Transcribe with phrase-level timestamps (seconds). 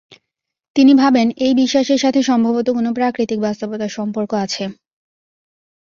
[0.75, 4.63] তিনি ভাবেন, এই বিশ্বাসের সাথে সম্ভবত কোন প্রাকৃতিক বাস্তবতার সম্পর্ক আছে।